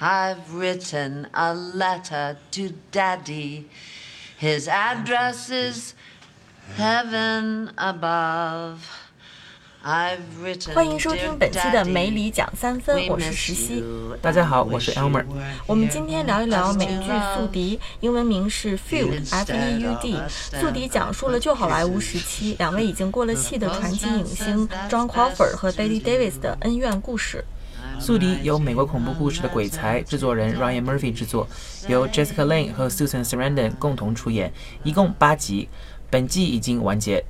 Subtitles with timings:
[0.00, 3.68] I've written a letter to Daddy.
[4.36, 5.94] His address is
[6.74, 8.90] heaven above.
[9.84, 13.84] I've written 欢迎收听本期的梅里讲三分我是 we 石 miss 溪
[14.22, 15.22] 大家好我是 Elmer
[15.66, 20.18] 我们今天聊一聊美剧《宿敌》，英文名是 Feud F E U D。
[20.28, 27.44] 宿敌讲述了旧好莱坞时期两位已经过了气的传奇影星 John Crawford 和 Betty Davis 的恩怨故事。
[28.00, 31.46] 宿敌由美国恐怖故事的鬼才制作人 Ryan Murphy 制作，
[31.88, 34.52] 由 Jessica l a n e 和 Susan Sarandon 共同出演，
[34.82, 35.68] 一共八集，
[36.10, 37.24] 本季已经完结。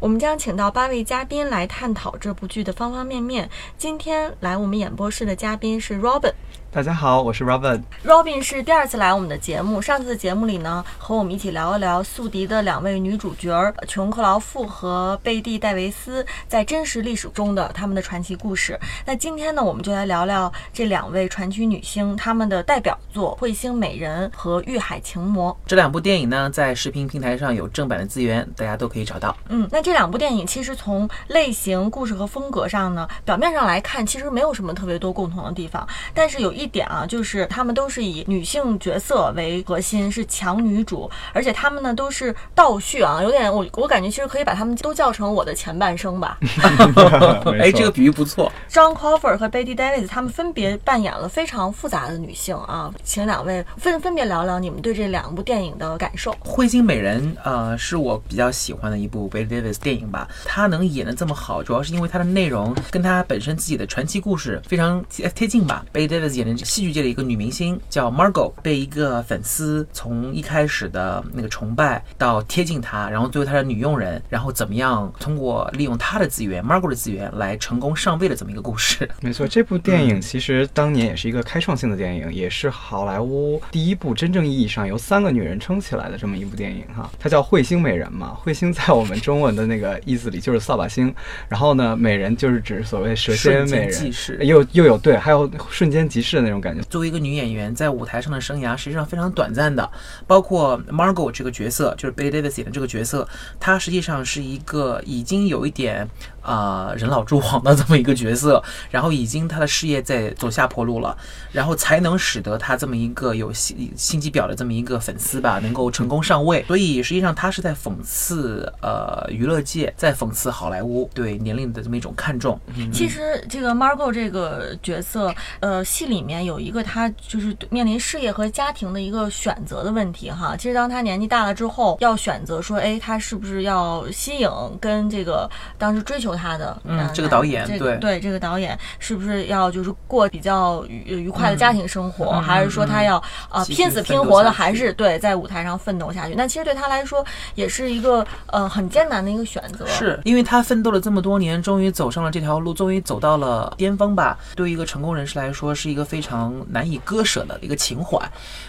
[0.00, 3.48] 我们将请到八位嘉宾来探讨这部剧的方方面面。
[3.78, 6.32] 今天来我们演播室的嘉宾是 Robin。
[6.72, 7.80] 大家好，我是 Robin。
[8.04, 18.78] Robin 是第二次来我们的节目，上次的节目里呢，和我们一起聊一聊宿敌的两位女主角儿琼·克劳馥和贝蒂·戴维斯在真实历史中的他们的传奇故事。
[19.06, 25.50] 那今天呢，我们就来聊聊这两位传奇女星她们的代表作《彗星美人》和《遇海情魔》。
[25.66, 29.34] 这两部电影呢，在视频平台上有正版的资源，大家都可以找到。
[29.48, 35.86] 嗯，那这两部电影其实从类型、故事和风格上呢，表面上来看，其实没有什么特别多共同的地方。
[36.12, 46.38] 但是有一点啊，就是他们都是以女性角色为核心，是强女主，而且他们呢都是倒叙啊，有点我我感觉其实可以把他们都叫成我的前半生吧。
[47.60, 48.50] 哎，这个比喻不错。
[48.70, 56.32] John Crawford 和 Betty Davis 他们分别扮演了非常复杂的女性啊，请两位分分别聊聊你们对这两部电影的感受。
[56.42, 60.28] 《彗星美人》呃，是我比较喜欢的一部 Betty Davis 电影吧。
[60.44, 65.84] 她能演的这么好，主要是因为她的内容跟她本身自己的传奇故事非常贴贴近吧。
[65.92, 79.08] Betty Davis 演的戏剧界的一个女明星叫 Margot，被一个粉丝从一开始的那个崇拜到贴近她，然后作为她的女佣人，然后怎么样通过利用她的资源，Margot 的资源来成功上位的这么一个故事。
[79.22, 87.10] 没错，这部电嗯影其实当年也是一个开创性的电影，也是好莱坞第一部真正意义上由三个女人撑起来的这么一部电影哈。
[87.18, 91.14] 它叫《彗星美人》嘛，彗星在我们中文的那个意思里就是扫把星，
[91.48, 96.82] 然后呢，美人就是指所谓蛇蝎美人，又又有对，还有瞬间即逝的那种感觉。
[96.82, 99.90] 作为一个女演员，在舞台上的生涯实际上非常短暂的。
[100.26, 103.26] 包括 Margot 这个角色，就是 Billy Davis 演的这个角色，
[103.58, 106.08] 她实际上是一个已经有一点
[106.42, 111.16] 啊、呃人老珠黄的这么一个角色，然后已经她的事业在走下坡路了，
[111.52, 116.64] 然后才能使得她这么一个有心心机婊的这么一个粉丝吧，能够成功上位。
[116.66, 122.58] 所以实际上她是在讽刺呃娱乐界，在讽刺好莱坞对年龄的这么一种看重。
[122.76, 130.56] 嗯其实这个 Margot 这个角色，呃，戏里面有一个他就是面临事业和家庭的一个选择的问题哈。
[130.56, 134.50] 其实当他年纪大了之后，要选择说，哎，他是不是要吸引
[134.80, 135.48] 跟这个
[135.78, 146.34] 当时追求他的，嗯呃这个导演这个对对这个导演是不是要就是过比较愉愉快的家庭生活，嗯还是说他要啊、继续拼死拼活的，还是对在舞台上奋斗下去？
[146.34, 149.86] 那其实对他来说也是一个呃很艰难的一个选择。
[149.86, 154.36] 是因为他奋斗了这么多年，终于走上了这条路，终于走到了巅峰吧。
[154.54, 158.18] 对于一个成功人士来说，是一个非非常难以割舍的一个情怀。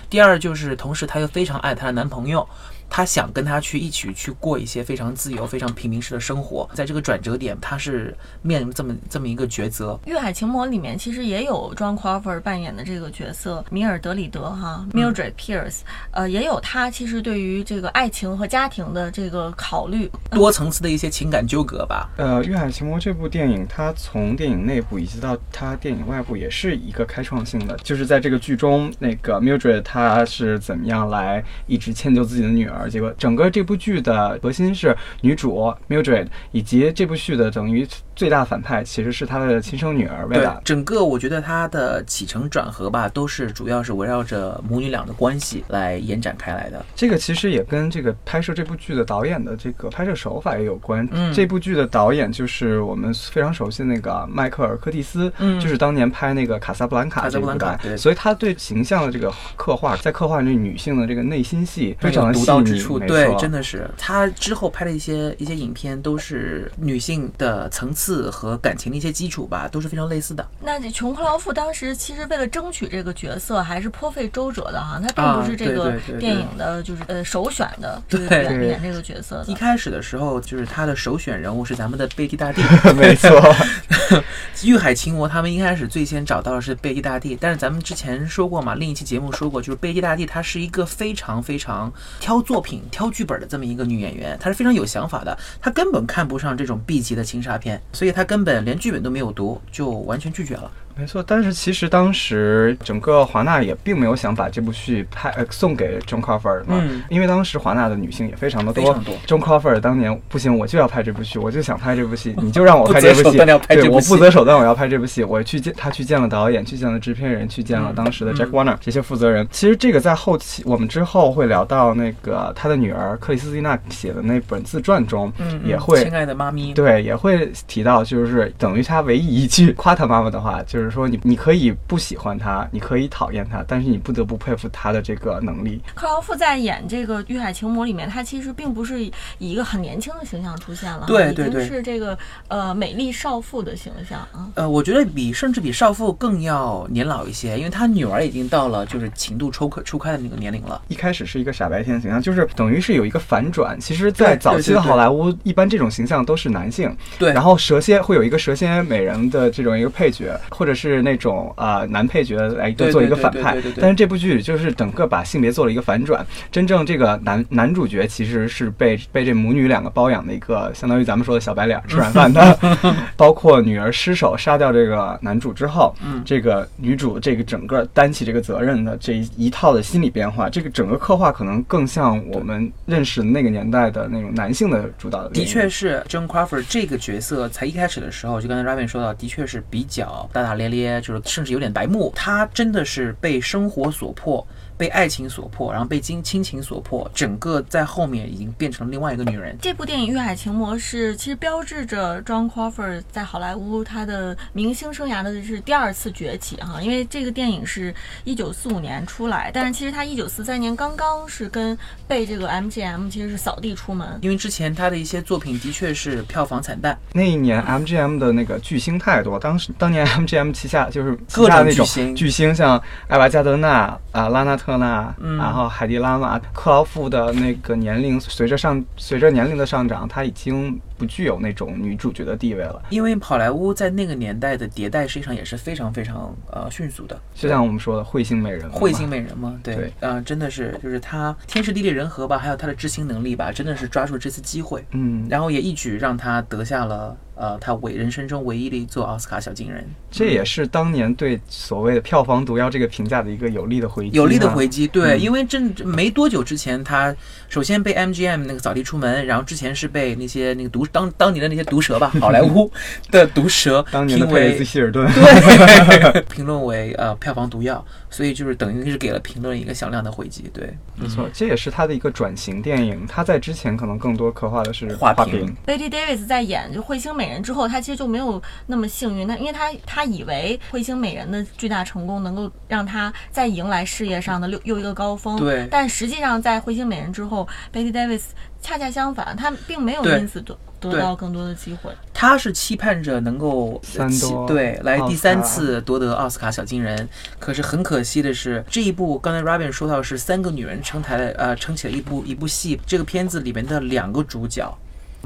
[0.09, 2.45] 第二就是，同时她又非常爱她的男朋友。
[2.89, 9.99] 她想跟他去一起去过一些非常自由、非常平民式的生活，在这个转折点，他是面临这么这么一个抉择。
[10.09, 15.79] 《遇海情魔》里面其实也有 John Crawford 扮演的这个角色米尔德里德哈 Mildred Pierce，
[16.11, 20.09] 呃，也有他其实对于这个爱情和家庭的这个考虑。
[20.31, 22.09] 多层次的一些情感纠葛吧。
[22.17, 27.75] 呃，《遇海情魔》这部电影，它从电影内部以及到它电影外部，也是一个开创性的。
[27.83, 46.85] 就是在这个剧中，那个 Mildred 她是怎么样来一直迁就自己的女儿，结果整个这部剧的核心是女主 Mildred，以及这部剧的等于最大反派其实是她的亲生女儿对 Vela。，整个我觉得它的起承转合吧，都是主要是围绕着母女俩的关系来延展开来的。
[46.95, 51.07] 这个其实也跟这个拍摄这部剧的导演的这个拍摄手法也有关。
[51.11, 57.47] 嗯这部剧的导演就是我们非常熟悉的那个迈克尔·柯蒂斯，嗯就是当年拍那个《卡萨布兰卡》这部
[57.81, 70.45] 对所以他对形象的这个刻画，在刻画这女性的这个内心戏非常的细腻到之处，对，真的是他之后拍的一些一些影片，都是女性的层次和感情的一些基础吧，都是非常类似的。
[70.61, 74.99] 那这琼·克劳父当时其实为了争取这个角色，还是颇费周折的哈。
[75.01, 79.45] 他并啊不是这个对对对对电影的就是呃首选的这个对演对演这个角色的。
[79.45, 82.61] 一开始的时候，就是他的首选人物是咱们的贝蒂大帝，
[82.95, 83.29] 没错，
[84.63, 100.71] 《玉海情魔》他们一开始最先找到的是贝蒂大帝，但是咱们之前说过嘛，另一期节目说过，就是贝蒂大帝他是一个非常非常挑作品、挑剧本的这么一个女演员，她是非常有想法的，她根本看不上这种 B 级的情杀片，所以她根本连剧本都没有读，就完全拒绝了。
[100.97, 107.03] 没错，但是其实当时整个华纳也并没有想把这部剧拍呃送给 John Crawford 嘛，嗯。
[107.09, 108.93] 因为当时华纳的女性也非常的多。
[109.05, 109.15] 多。
[109.27, 113.87] John Crawford 当年不行，我就要拍这部剧，我就想拍这部戏，你就让我拍这部戏， 不择手段要拍这部戏。
[113.87, 119.47] 对我不择手段我要拍这部戏，我去见他去见了导演，去见了制片人，去见了当时的 Jack Warner 这些负责人。
[119.51, 135.81] 其实这个在后期我们之后会聊到那个他的女儿克里斯蒂娜写的那本自传中，嗯，也会亲爱的妈咪，对，也会提到，就是等于他唯一一句夸他妈妈的话，就是说你你可以不喜欢他，你可以讨厌他，但是你不得不佩服他的这个能力。
[135.95, 142.17] 克劳夫在演这个《欲海情魔》里面，他其实并不是以一个很年轻的形象出现了，已经对对对是这个
[142.47, 144.49] 呃美丽少妇的形象啊。
[144.55, 150.81] 呃，我觉得比甚至比少妇更要年老一些，因为他女儿已经到了就是情窦初开初开的那个年龄了。
[150.87, 153.77] 一开始是一个傻白甜的形象，就是等于是有一个反转。
[153.79, 163.57] 其实，在早期的好莱坞，一般这种形象都是男性，对，然后蛇蝎会有一个蛇蝎美人的这种一个配角，或者是那种呃男配角来对做一个反派。
[163.81, 172.57] 但是这部剧就是整个把性别做了一个反转，真正这个男男主角其实是被被这母女两个包养的一个，相当于咱们说的小白脸吃软饭的。
[173.17, 185.29] 包括女儿失手杀掉这个男主之后，嗯这个女主这个整个担起这个责任的这一一套的心理变化，这个整个刻画可能更像我们认识的那个年代的那种男性的主导的。
[185.31, 192.11] 的确是 John Crawford 这个角色，才一开始的时候，就刚才 Robin 说到，的确是比较大大咧咧，就是甚至有点白目。
[192.15, 194.45] 他真的是被生活所迫，
[194.77, 199.57] 被爱情所迫，然后被亲亲情所迫，整个在后面已经变成了另外一个女人。
[199.61, 207.93] 这部电影《欲海情魔》是其实标志着 John Crawford 在好莱坞他的明星生涯的是第二次崛起哈，因为这个电影是
[208.23, 211.77] 一九四五年出来，但是其实他一九四三年刚刚是跟
[212.07, 214.07] 被这个 MGM 其实是扫地出门。
[214.21, 225.37] 因为之前他的一些作品的确是票房惨淡，那一年 MGM 的那个巨星太多，当时当年 MGM 旗下就是旗各种下那种巨星巨星，像艾娃加德纳啊、拉纳特纳，嗯。
[225.37, 232.81] 然后海蒂拉玛、克劳夫的那个年龄随着上随着年龄的上涨，他已经不具有那种女主角的地位了。
[232.89, 237.17] 因为好莱坞在那个年代的迭代实际上也是非常非常呃迅速的。
[237.33, 239.93] 就像我们说的彗星美人，彗星美人嘛，对，对。
[240.01, 254.87] 啊、真的是，就是她天时地利人和吧，还有她的执行能力吧，真的是抓住这次机会，嗯，然后也一举让她得下了呃他唯人生中唯一的一座奥斯卡小金人，这也是当年对所谓的票房毒药这个评价的一个有力的回击啊，有力的回击。
[254.87, 257.15] 对，嗯因为真没多久之前，他
[257.47, 262.71] 首先被 MGM 那个扫地出门，然后之前是被那些那个毒当当年的那些毒蛇吧， 好莱坞
[263.11, 265.07] 的毒蛇当年的评为佩雷兹希尔顿。
[265.13, 270.49] 对， 评论为呃票房毒药，所以就是等于是给了评论一个响亮的回击。
[270.53, 273.05] 对，没错，这也是他的一个转型电影。
[273.07, 279.27] 他在之前可能更多刻画的是画屏屏，Betty Davis 在演就彗星美人之后，他其实就没有那么幸运。
[279.27, 285.37] 那因为他他以为彗星美人的巨大成功能够让他再迎来事业上的又又一个高峰。
[285.37, 288.23] 对但实际上在彗星美人之后，Betty Davis
[288.61, 291.91] 恰恰相反，他并没有因此得得到更多的机会。
[292.13, 294.09] 他是期盼着能够三
[294.47, 297.07] 对来第三次夺得奥斯卡小金人，
[297.39, 304.75] 可是很可惜的是，这一部刚才 Robin 说到是三个女人撑台的呃撑起了一部一部戏，这个片子里面的两个主角。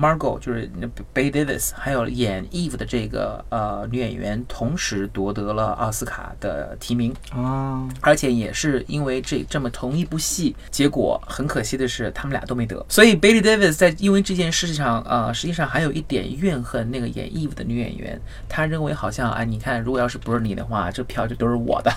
[0.02, 12.84] Margot 就是那 Bay Davis，还有演 Eve 的这个呃女演员，同时夺得了奥斯卡的提名，啊，而且也是因为这这么同一部戏，结果很可惜的是他们俩都没得。
[12.90, 21.92] 所以 Bailey Davis 在因为这件事上，呃，实际上还有一点怨恨那个演 Eve 的女演员，她认为好像哎，你看，如果要是不是你的话，这票就都是我的，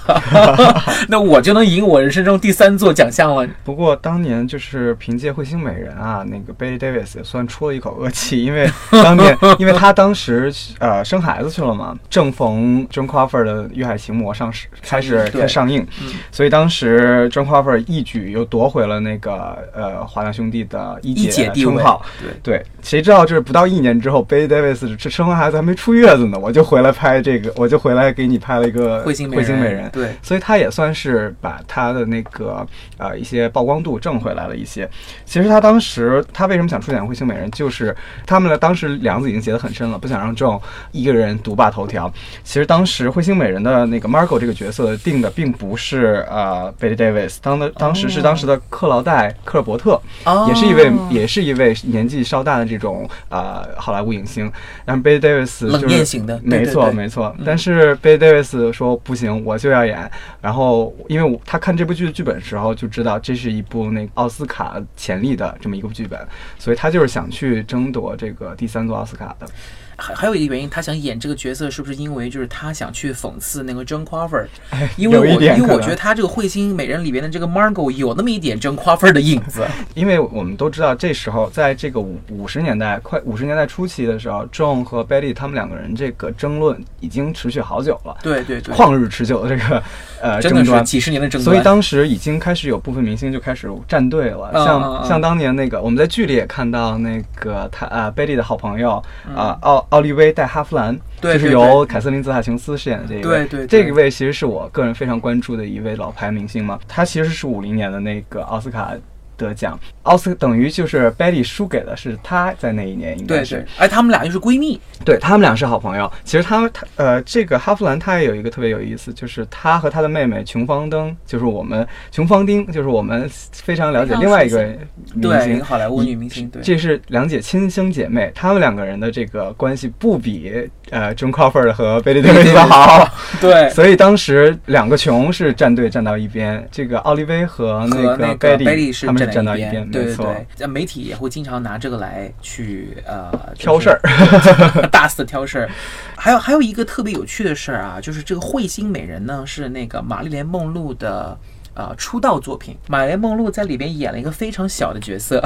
[1.09, 3.49] 那我就能赢我人生中第三座奖项了。
[3.65, 22.05] 不过当年就是凭借《彗星美人》啊，那个 Betty Davis 也算出了一口恶气，因为当年 因为他当时呃生孩子去了嘛，正逢 John Crawford 的《遇海情魔》上市开始对开始上映，嗯所以当时 John Crawford 一举又夺回了那个呃华纳兄弟的一一姐称号。，
[22.43, 22.55] 对。
[22.55, 29.91] 对，谁知道这是不到一年之后，Betty Davis 这生完孩子还没出月子呢，我就回来拍这个，我就回来给你拍了一个彗星美彗星美人。
[29.91, 32.65] 对，所以他也算是把他的那个
[32.99, 34.89] 呃一些曝光度挣回来了一些。
[35.25, 37.84] 其实他当时他为什么想出演彗星美人，就是
[38.25, 40.61] 他们的当时梁子已经结得很深了，不想让这种
[40.93, 42.13] 一个人独霸头条。
[42.45, 54.51] 其实当时彗星美人的那个 Margot 这个角色定的并不是呃 Betty Davis，当的当时是当时的克劳戴克尔伯特，哦也是一位也是一位年纪稍大的这种呃好莱坞影星。
[54.85, 57.45] 然后 Betty Davis 就是冷艳型的没错没错嗯。
[57.45, 60.11] 但是 Betty Davis 说不行，我就要演。
[60.41, 66.21] 然后因为我他看这部剧的剧本的时候就知道这是一部那个奥斯卡潜力的这么一个剧本，
[66.59, 69.49] 所以他就是想去争夺这个第三座奥斯卡的。
[69.97, 74.47] 还还有一个原因，他想演这个角色，是不是因为就是他想去讽刺那个 John Crawford？
[74.97, 79.67] 因为我因为我觉得他这个彗星美人里边的这个 Margot 有那么一点 John Crawford 的影子。
[79.95, 89.83] 因为我们都知道，这时候在这个五五十年代快五十年代初期的时候，John 和 Betty 他们两个人这个争论已经持续好久了，对对对，旷日持久的这个
[90.21, 90.79] 呃真争端。
[90.81, 91.45] 的是几十年的争端。
[91.45, 103.67] 所以当时已经开始有部分明星就开始站队了，嗯像、像当年那个我们在剧里也看到那个他呃 Betty 的好朋友嗯啊、奥奥利维戴哈弗兰，就是由凯瑟琳泽塔琼斯饰演的这一位，对对对。
[103.67, 108.93] 这一位其实是我个人非常关注的一位老牌明星嘛，他其实是五零年的那个奥斯卡。
[109.37, 114.81] 得奖，奥斯等于就是 Betty 输给了是她在那一年应该是对对，而他们俩又是闺蜜。
[115.05, 116.11] 对他们俩是好朋友。
[116.25, 124.79] 其实他他呃，这个哈弗兰他也有一个特别有意思，就是他和他的妹妹琼芳登，就是我们琼芳丁，就是我们非常了解另外一个熟悉
[125.15, 125.65] 明对，一星个。
[125.65, 126.49] 好莱坞女明星。
[126.49, 133.07] 对，这是两姐亲生姐妹，她们两个人的这个关系不比呃 John Crawford 和 Betty Davis 好，
[133.43, 140.05] 对所以当时两个琼是站队站到一边，这个奥利薇和那个个 Betty 是他们是站一站到一边，对。
[140.05, 145.71] 对对，在媒体也会经常拿这个来去呃挑事儿，儿，大肆挑事儿。
[146.17, 151.39] 还有还有一个特别有趣的事儿啊，就是这个彗星美人呢是那个玛丽莲梦露的。
[151.77, 155.43] 呃，出道作品，玛丽莲梦露在里边演了一个非常小的角色，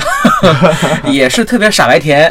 [1.10, 2.30] 也是特别傻白甜，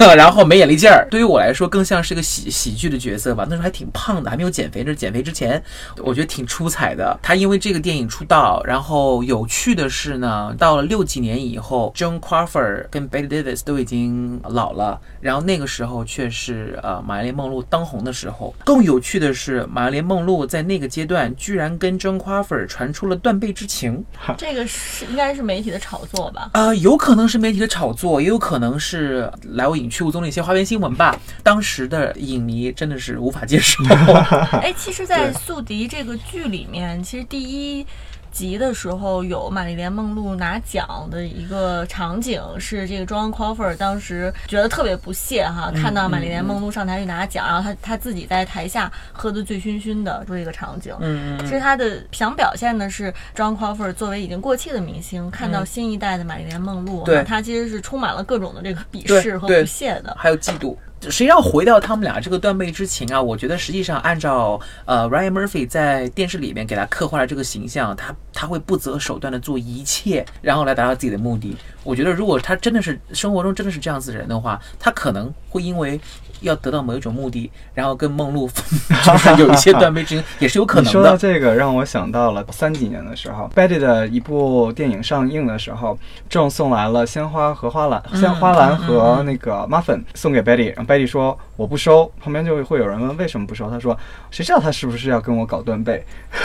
[0.16, 1.06] 然后没眼力劲儿。
[1.10, 3.46] 对于我来说，更像是个喜喜剧的角色吧。
[3.48, 4.82] 那时候还挺胖的，还没有减肥。
[4.84, 5.62] 这是减肥之前，
[5.98, 7.18] 我觉得挺出彩的。
[7.22, 18.54] 他因为这个电影出道，然后有趣的是呢，到了六几年以后，Joan Crawford 跟 Betty Davis 都已经老了，然后那个时候却是呃玛丽莲梦露当红的时候。
[18.64, 24.04] 更有趣的是，玛丽莲梦露在那个阶段居然跟 Joan Crawford 传出了断背之情。
[24.36, 26.50] 这个是应该是媒体的炒作吧？
[26.54, 31.14] 呃，有可能是媒体的炒作，也有可能是来我影去无踪的一些花边新闻吧。
[31.42, 33.84] 当时的影迷真的是无法接受。
[34.58, 37.86] 哎，其实，在《宿敌》这个剧里面，其实第一。
[38.32, 50.94] 集的时候有玛丽莲梦露拿奖的一个场景，是这个 John Crawford 当时觉得特别不屑哈，看到玛丽莲梦露上台去拿奖，然后他他自己在台下喝得醉醺醺的这个场景。
[51.00, 60.16] 嗯其实他的想表现的是 John Crawford 作为已经过气的明星，看到新一代的玛丽莲梦露，对他其实是充满了各种的这个鄙视和不屑的。
[60.18, 60.74] 还有嫉妒。
[61.10, 71.56] 实际上，回到他们俩这个断背之情啊，我觉得实际上按照呃 Ryan Murphy 在电视里面给他刻画的这个形象，他他会不择手段的做一切，然后来达到自己的目的。
[71.84, 76.00] 我觉得，如果他真的是生活中真的是这样子的人的话，他可能会因为
[76.40, 78.48] 要得到某一种目的，然后跟梦露
[79.04, 81.16] 就是有一些断背之情，也是有可能的 说到。
[81.16, 93.98] 这个，让我想到了三几年的时候，Betty 的一部电影上映的时候，正送来了鲜花和花篮，鲜花篮和那个 muffin 送给 Betty，然后 Betty 说我不收，旁边就会有人问为什么不收，他说
[94.30, 96.04] 谁知道他是不是要跟我搞断背？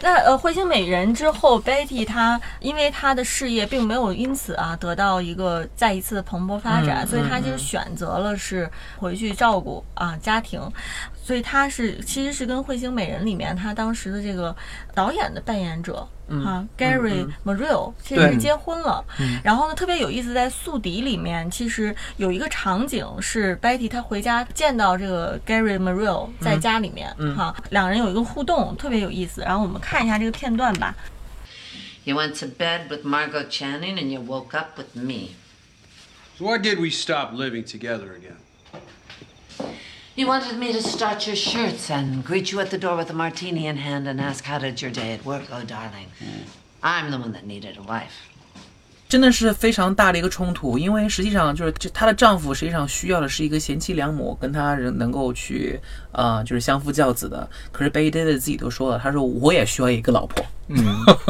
[0.00, 10.60] 那呃，彗星美人之后，Betty 她因为她的事业并没有因此啊得到一个再一次的蓬勃发展，嗯所以她就选择了是回去照顾啊家庭，
[11.22, 14.54] 所以她是其实是跟彗星美人里面她当时的这个
[14.94, 16.06] 导演的扮演者。
[16.28, 19.04] 哈、g a r y 嗯 Marill 其实是结婚了，
[19.44, 29.42] 然后呢，特别有意思，在《宿敌》里面，其实有一个场景是 Betty 她回家见到这个 Gary Marill 在家里面，哈，两人有一个互动，特别有意思。
[29.42, 30.94] 然后我们看一下这个片段吧。
[32.04, 35.36] You went to bed with Margot Channing and you woke up with me.
[36.36, 38.41] So why did we stop living together again?
[40.14, 43.14] You wanted me to start your shirts and greet you at the door with a
[43.14, 46.08] martini in hand and ask how did your day at work go, darling.
[46.82, 48.12] I'm the one that needed a wife.
[49.08, 55.80] 真的是非常大的一个冲突，因为实际上就是她的丈夫实际上需要的是一个贤妻良母，跟她人能够去
[56.12, 57.48] 呃就是相夫教子的。
[57.70, 60.78] 可是 Betty Davis 自己都说了，他说我也需要一个老婆，嗯，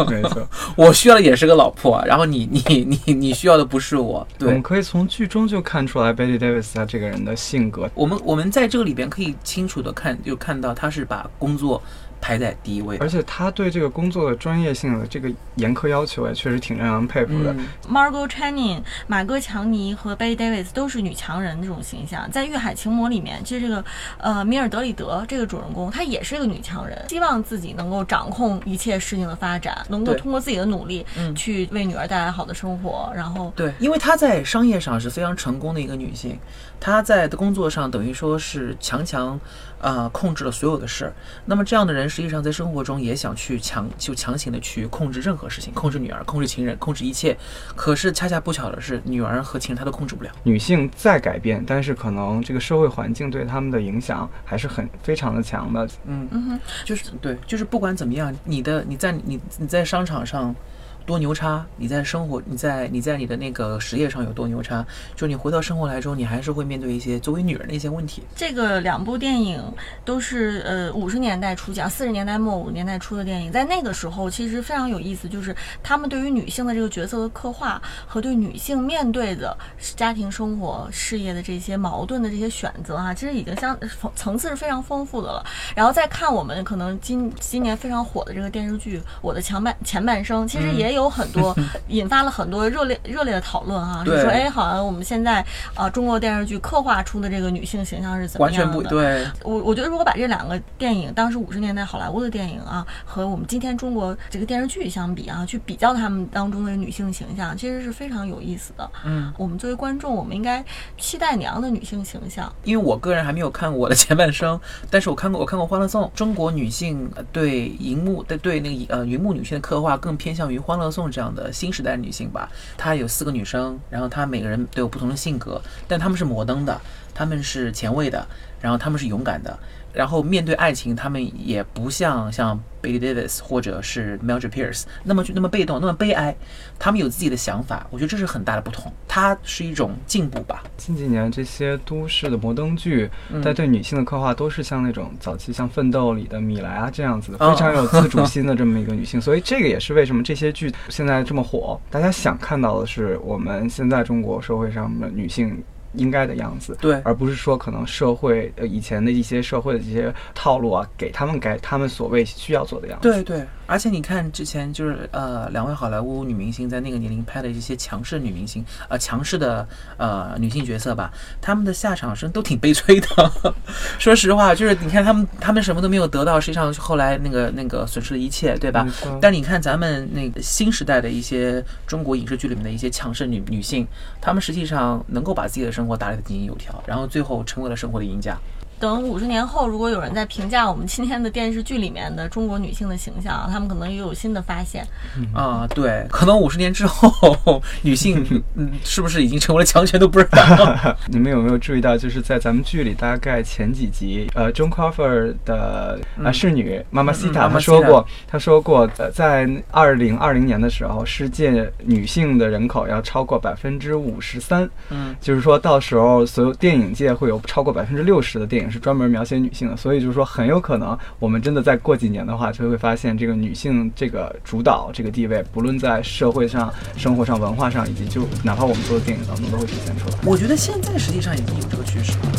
[0.08, 0.46] 没错。
[0.76, 4.62] 我需要的也是个老婆，然后你你你你需要的不是我，对我们。
[4.62, 7.90] 可以从剧中就看出来 Betty Davis 他这个人的性格。
[7.94, 11.82] 我们我们在这个里边可以清楚的看，就看到他是把工作
[12.20, 13.08] 排在第一位而。
[13.08, 17.52] 且他对这个工作的专业性的这个严苛要求，也确实挺让人佩服的。
[17.52, 23.84] 嗯 Margot Channing、马哥强尼和 Betty Davis 都是女强人这种形象，在《遇海情魔》里面，其实这个
[24.18, 31.34] 呃米尔德里德这个主人公，她也是一个女强人，希望自己能够掌控一切事情的发展，能够通过自己的努力嗯。
[31.34, 36.38] 去为女儿带来好的生活，然后对，因为她在商业上是非常成功的一个女性，
[36.80, 39.38] 她在的工作上等于说是强强
[39.82, 41.12] 呃控制了所有的事儿。
[41.44, 47.36] 那么这样的人实际上在生活中也想去强就强行的去控制任何事情，控制女儿，控制情人，控制一切。
[47.76, 50.30] 可是恰恰不巧的是，女儿和情人他都控制不了。
[50.44, 55.86] 女性在改变，但是可能这个社会环境对他们的影响还是很非常的强的。
[56.06, 60.54] 嗯嗯，就是对，就是不管怎么样，你的你在你你在商场上。
[61.04, 61.64] 多牛叉！
[61.76, 64.84] 你在生活，你在你在你的那个实业上有多牛叉？
[65.16, 68.22] 就你回到生活来之后，你还是会面对一些作为女人的一些问题。
[68.36, 69.60] 这个两部电影
[70.04, 79.56] 都是呃五十年代初讲，四十年代末五十年代初的电影，在那个时候其实非常有意思，就是他们对于女性的这个角色的刻画和对女性面对的
[79.96, 83.76] 家庭生活、事业的这些矛盾的这些选择啊，其实已经相
[84.14, 85.44] 层次是非常丰富的了。
[85.74, 90.91] 然后再看我们可能今今年非常火的这个电视剧《我的前半前半生》，其实也。
[90.92, 91.56] 也有很多
[91.88, 95.44] 引发了很多热烈热烈的讨论哈，就说哎，好像我们现在
[95.74, 98.66] 啊，中国电视剧刻画出的这个女性形象是怎么样的？
[98.66, 99.26] 完全不对。
[99.42, 108.90] 我我觉得如果把这两个电影，当时五十年代好莱坞的电影啊，和我们今天中国这个电视剧相比啊，去比较他们当中的女性形象，其实是非常有意思的。
[109.04, 110.62] 嗯，我们作为观众，我们应该
[110.98, 112.52] 期待哪样的女性形象？
[112.64, 120.81] 因为我个人还没有看过我的前半生， 但是我看过我看过《欢乐颂》，中国女性对荧幕对对那个呃荧幕女性的刻画更偏向于欢乐。
[120.82, 126.80] 歌颂这样的新时代女性吧，她有四个女生，然后她每个人都有不同的性格，但她们是摩登的，
[127.14, 128.26] 她们是前卫的，
[128.60, 129.56] 然后她们是勇敢的。
[129.92, 136.34] 然后面对爱情，他们也不像像 Billy Davis 或者是 Mildred Pierce 那么就那么被动，那么悲哀。
[136.78, 138.92] 他们有自己的想法，我觉得这是很大的不同。
[139.06, 140.64] 它是一种进步吧。
[140.76, 143.08] 近几年这些都市的摩登剧，
[143.44, 149.20] 在对女性的刻画都是像那种早期像《奋斗》里的米莱啊这样子的，非常有自主心的这么一个女性。
[149.20, 151.80] 所以这个也是为什么这些剧现在这么火。
[151.90, 155.62] 大家想看到的是我们现在中国社会上的女性。
[155.94, 163.08] 应该的样子，对，而不是说可能社会呃以前的一些社会的这些套路啊，给他们该他们所谓需要做的样子。
[163.08, 173.54] 对对，而且你看之前就是呃两位好莱坞女明星在那个年龄拍的一些强势女明星，呃强势的呃女性角色吧，她们的下场是都挺悲催的。
[173.98, 178.86] 说实话，就是你看她们她们什么都没有得到，实际上后来那个那个损失了一切，对吧？
[179.20, 183.86] 但你看咱们那个新时代的一些中国影视剧里面的一些强势女女性，
[184.20, 188.38] 她们实际上能够把自己的生生活打理的井井有条，然后最后成为了生活的赢家。
[188.82, 194.84] 等五十年后，如果有人在评价我们今天的电视剧里面的中国女性的形象，他们可能又有新的发现。
[195.32, 200.96] 啊，对，可能五十年之后，女性嗯是不是已经成为了强权都不知道。
[201.06, 214.68] 你们有没有注意到，就是在咱们剧里大概前几集，呃，John Crawford 的啊侍女妈妈西塔，她说过，她说过，在二零二零年的时候，世界女性的人口要超过百分之五十三。
[214.90, 218.71] 嗯，就是说到时候，所有电影界会有超过百分之六十的电影。
[218.72, 230.16] 是专门描写女性的，所以就是说，很有可能我们真的再过几年的话，就会发现这个女性这个主导这个地位，不论在社会上、生活上、文化上，以及就哪怕我们做的电影当中，都会体现出来。
[230.24, 232.32] 我觉得现在实际上已经有这个趋势了。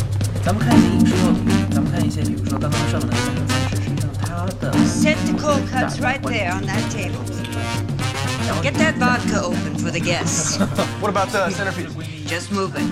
[0.44, 7.22] 咱们看一些影视作品，咱们看一些，比如说刚刚上的《三生三世》，实际上它的 Set the cold cups right there on that table.
[8.62, 10.58] Get that vodka open for the guests.
[11.00, 11.92] What about the centerpiece?
[12.26, 12.84] Just move it.